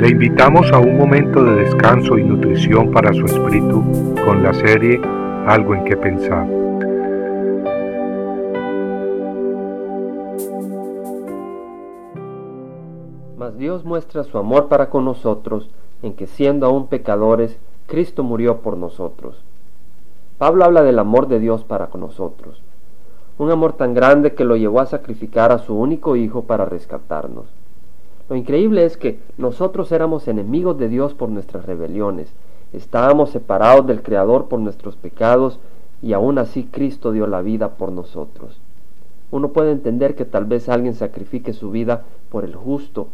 Le 0.00 0.08
invitamos 0.08 0.72
a 0.72 0.78
un 0.78 0.96
momento 0.96 1.44
de 1.44 1.56
descanso 1.56 2.16
y 2.16 2.24
nutrición 2.24 2.90
para 2.90 3.12
su 3.12 3.26
espíritu 3.26 3.84
con 4.24 4.42
la 4.42 4.54
serie 4.54 4.98
Algo 5.46 5.74
en 5.74 5.84
que 5.84 5.94
pensar. 5.94 6.46
Mas 13.36 13.58
Dios 13.58 13.84
muestra 13.84 14.24
su 14.24 14.38
amor 14.38 14.68
para 14.68 14.88
con 14.88 15.04
nosotros 15.04 15.68
en 16.00 16.14
que 16.14 16.26
siendo 16.26 16.64
aún 16.64 16.86
pecadores, 16.86 17.58
Cristo 17.86 18.22
murió 18.22 18.62
por 18.62 18.78
nosotros. 18.78 19.44
Pablo 20.38 20.64
habla 20.64 20.82
del 20.82 20.98
amor 20.98 21.28
de 21.28 21.40
Dios 21.40 21.62
para 21.64 21.88
con 21.88 22.00
nosotros, 22.00 22.62
un 23.36 23.50
amor 23.50 23.74
tan 23.74 23.92
grande 23.92 24.32
que 24.32 24.46
lo 24.46 24.56
llevó 24.56 24.80
a 24.80 24.86
sacrificar 24.86 25.52
a 25.52 25.58
su 25.58 25.78
único 25.78 26.16
Hijo 26.16 26.44
para 26.44 26.64
rescatarnos. 26.64 27.59
Lo 28.30 28.36
increíble 28.36 28.84
es 28.84 28.96
que 28.96 29.18
nosotros 29.38 29.90
éramos 29.90 30.28
enemigos 30.28 30.78
de 30.78 30.88
Dios 30.88 31.14
por 31.14 31.30
nuestras 31.30 31.66
rebeliones, 31.66 32.32
estábamos 32.72 33.30
separados 33.30 33.88
del 33.88 34.02
Creador 34.02 34.46
por 34.46 34.60
nuestros 34.60 34.94
pecados 34.94 35.58
y 36.00 36.12
aún 36.12 36.38
así 36.38 36.62
Cristo 36.62 37.10
dio 37.10 37.26
la 37.26 37.42
vida 37.42 37.70
por 37.70 37.90
nosotros. 37.90 38.60
Uno 39.32 39.48
puede 39.48 39.72
entender 39.72 40.14
que 40.14 40.24
tal 40.24 40.44
vez 40.44 40.68
alguien 40.68 40.94
sacrifique 40.94 41.52
su 41.52 41.72
vida 41.72 42.04
por 42.30 42.44
el 42.44 42.54
justo, 42.54 43.08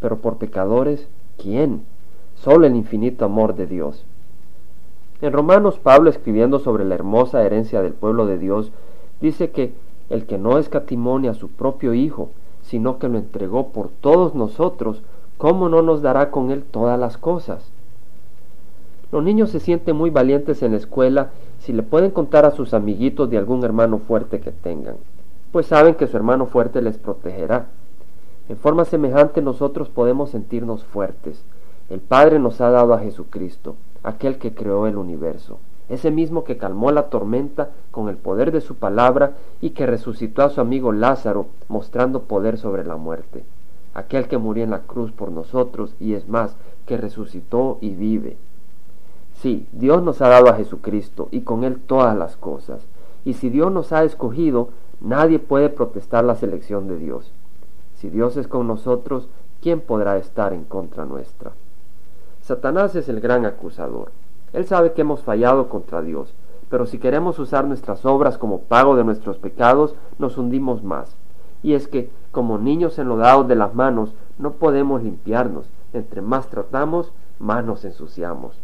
pero 0.00 0.18
por 0.18 0.38
pecadores, 0.38 1.06
¿quién? 1.40 1.82
Solo 2.34 2.66
el 2.66 2.74
infinito 2.74 3.24
amor 3.24 3.54
de 3.54 3.68
Dios. 3.68 4.04
En 5.20 5.32
Romanos, 5.32 5.78
Pablo, 5.78 6.10
escribiendo 6.10 6.58
sobre 6.58 6.84
la 6.84 6.96
hermosa 6.96 7.44
herencia 7.44 7.82
del 7.82 7.92
pueblo 7.92 8.26
de 8.26 8.38
Dios, 8.38 8.72
dice 9.20 9.50
que 9.50 9.74
el 10.10 10.26
que 10.26 10.38
no 10.38 10.58
escatimonia 10.58 11.30
a 11.30 11.34
su 11.34 11.50
propio 11.50 11.94
Hijo, 11.94 12.30
sino 12.66 12.98
que 12.98 13.08
lo 13.08 13.18
entregó 13.18 13.68
por 13.68 13.88
todos 13.88 14.34
nosotros, 14.34 15.02
¿cómo 15.38 15.68
no 15.68 15.82
nos 15.82 16.02
dará 16.02 16.30
con 16.30 16.50
él 16.50 16.64
todas 16.64 16.98
las 16.98 17.16
cosas? 17.16 17.70
Los 19.12 19.22
niños 19.22 19.50
se 19.50 19.60
sienten 19.60 19.96
muy 19.96 20.10
valientes 20.10 20.62
en 20.62 20.72
la 20.72 20.78
escuela 20.78 21.30
si 21.60 21.72
le 21.72 21.82
pueden 21.82 22.10
contar 22.10 22.44
a 22.44 22.50
sus 22.50 22.74
amiguitos 22.74 23.30
de 23.30 23.38
algún 23.38 23.62
hermano 23.64 23.98
fuerte 23.98 24.40
que 24.40 24.50
tengan, 24.50 24.96
pues 25.52 25.66
saben 25.66 25.94
que 25.94 26.08
su 26.08 26.16
hermano 26.16 26.46
fuerte 26.46 26.82
les 26.82 26.98
protegerá. 26.98 27.66
En 28.48 28.56
forma 28.56 28.84
semejante 28.84 29.42
nosotros 29.42 29.88
podemos 29.88 30.30
sentirnos 30.30 30.84
fuertes. 30.84 31.44
El 31.88 32.00
Padre 32.00 32.40
nos 32.40 32.60
ha 32.60 32.70
dado 32.70 32.94
a 32.94 32.98
Jesucristo, 32.98 33.76
aquel 34.02 34.38
que 34.38 34.54
creó 34.54 34.86
el 34.88 34.96
universo 34.96 35.58
ese 35.88 36.10
mismo 36.10 36.44
que 36.44 36.56
calmó 36.56 36.90
la 36.90 37.08
tormenta 37.08 37.70
con 37.90 38.08
el 38.08 38.16
poder 38.16 38.50
de 38.50 38.60
su 38.60 38.74
palabra 38.74 39.34
y 39.60 39.70
que 39.70 39.86
resucitó 39.86 40.42
a 40.42 40.50
su 40.50 40.60
amigo 40.60 40.92
Lázaro 40.92 41.46
mostrando 41.68 42.22
poder 42.22 42.58
sobre 42.58 42.84
la 42.84 42.96
muerte, 42.96 43.44
aquel 43.94 44.26
que 44.26 44.38
murió 44.38 44.64
en 44.64 44.70
la 44.70 44.80
cruz 44.80 45.12
por 45.12 45.30
nosotros 45.30 45.94
y 46.00 46.14
es 46.14 46.28
más, 46.28 46.56
que 46.86 46.96
resucitó 46.96 47.78
y 47.80 47.90
vive. 47.90 48.36
Sí, 49.34 49.66
Dios 49.72 50.02
nos 50.02 50.22
ha 50.22 50.28
dado 50.28 50.48
a 50.48 50.54
Jesucristo 50.54 51.28
y 51.30 51.42
con 51.42 51.62
Él 51.62 51.78
todas 51.78 52.16
las 52.16 52.36
cosas, 52.36 52.80
y 53.24 53.34
si 53.34 53.50
Dios 53.50 53.70
nos 53.70 53.92
ha 53.92 54.04
escogido, 54.04 54.70
nadie 55.00 55.38
puede 55.38 55.68
protestar 55.68 56.24
la 56.24 56.36
selección 56.36 56.88
de 56.88 56.96
Dios. 56.96 57.32
Si 57.96 58.08
Dios 58.08 58.36
es 58.36 58.48
con 58.48 58.66
nosotros, 58.66 59.28
¿quién 59.60 59.80
podrá 59.80 60.16
estar 60.16 60.52
en 60.52 60.64
contra 60.64 61.04
nuestra? 61.04 61.52
Satanás 62.40 62.94
es 62.94 63.08
el 63.08 63.20
gran 63.20 63.46
acusador 63.46 64.10
él 64.52 64.66
sabe 64.66 64.92
que 64.92 65.02
hemos 65.02 65.22
fallado 65.22 65.68
contra 65.68 66.02
Dios, 66.02 66.34
pero 66.68 66.86
si 66.86 66.98
queremos 66.98 67.38
usar 67.38 67.64
nuestras 67.64 68.04
obras 68.04 68.38
como 68.38 68.60
pago 68.60 68.96
de 68.96 69.04
nuestros 69.04 69.38
pecados, 69.38 69.94
nos 70.18 70.36
hundimos 70.38 70.82
más. 70.82 71.16
Y 71.62 71.74
es 71.74 71.88
que, 71.88 72.10
como 72.32 72.58
niños 72.58 72.98
enlodados 72.98 73.48
de 73.48 73.54
las 73.54 73.74
manos, 73.74 74.14
no 74.38 74.52
podemos 74.52 75.02
limpiarnos. 75.02 75.68
Entre 75.92 76.20
más 76.22 76.48
tratamos, 76.48 77.12
más 77.38 77.64
nos 77.64 77.84
ensuciamos. 77.84 78.58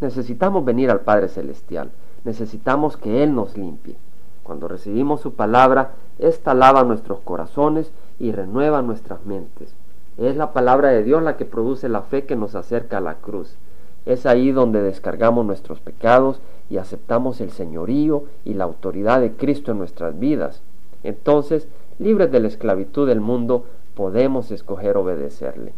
Necesitamos 0.00 0.64
venir 0.64 0.90
al 0.90 1.00
Padre 1.00 1.28
Celestial. 1.28 1.90
Necesitamos 2.24 2.96
que 2.96 3.22
Él 3.22 3.34
nos 3.34 3.56
limpie. 3.56 3.96
Cuando 4.42 4.66
recibimos 4.66 5.20
su 5.20 5.34
palabra, 5.34 5.92
ésta 6.18 6.54
lava 6.54 6.82
nuestros 6.82 7.20
corazones 7.20 7.92
y 8.18 8.32
renueva 8.32 8.82
nuestras 8.82 9.24
mentes. 9.24 9.74
Es 10.18 10.36
la 10.36 10.52
palabra 10.52 10.88
de 10.88 11.04
Dios 11.04 11.22
la 11.22 11.36
que 11.36 11.44
produce 11.44 11.88
la 11.88 12.02
fe 12.02 12.24
que 12.24 12.36
nos 12.36 12.54
acerca 12.54 12.98
a 12.98 13.00
la 13.00 13.14
cruz. 13.14 13.56
Es 14.04 14.26
ahí 14.26 14.50
donde 14.50 14.82
descargamos 14.82 15.46
nuestros 15.46 15.80
pecados 15.80 16.40
y 16.68 16.78
aceptamos 16.78 17.40
el 17.40 17.50
señorío 17.50 18.24
y 18.44 18.54
la 18.54 18.64
autoridad 18.64 19.20
de 19.20 19.32
Cristo 19.32 19.72
en 19.72 19.78
nuestras 19.78 20.18
vidas. 20.18 20.62
Entonces, 21.04 21.68
libres 21.98 22.32
de 22.32 22.40
la 22.40 22.48
esclavitud 22.48 23.06
del 23.06 23.20
mundo, 23.20 23.66
podemos 23.94 24.50
escoger 24.50 24.96
obedecerle. 24.96 25.74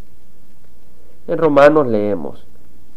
En 1.27 1.39
Romanos 1.39 1.87
leemos, 1.87 2.47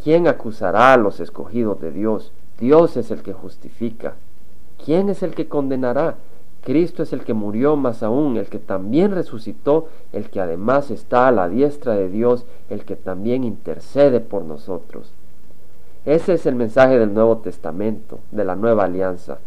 ¿quién 0.04 0.28
acusará 0.28 0.94
a 0.94 0.98
los 0.98 1.20
escogidos 1.20 1.80
de 1.82 1.92
Dios? 1.92 2.32
Dios 2.60 2.98
es 2.98 3.12
el 3.12 3.22
que 3.22 3.34
justifica. 3.34 4.16
¿Quién 4.84 5.10
es 5.10 5.24
el 5.24 5.34
que 5.34 5.48
condenará? 5.48 6.16
Cristo 6.68 7.02
es 7.02 7.14
el 7.14 7.24
que 7.24 7.34
murió, 7.34 7.78
más 7.78 8.04
aún 8.04 8.36
el 8.36 8.48
que 8.48 8.60
también 8.60 9.12
resucitó, 9.12 9.88
el 10.12 10.30
que 10.30 10.42
además 10.42 10.92
está 10.92 11.30
a 11.30 11.32
la 11.32 11.48
diestra 11.48 11.96
de 11.96 12.10
Dios, 12.10 12.46
el 12.70 12.84
que 12.84 12.98
también 12.98 13.46
intercede 13.46 14.20
por 14.20 14.44
nosotros. 14.44 15.14
Ese 16.04 16.34
es 16.34 16.46
el 16.46 16.56
mensaje 16.56 17.00
del 17.00 17.14
Nuevo 17.14 17.38
Testamento, 17.38 18.20
de 18.32 18.44
la 18.44 18.58
nueva 18.58 18.84
alianza, 18.84 19.40